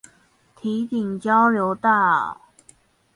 [0.55, 2.41] 堤頂交流道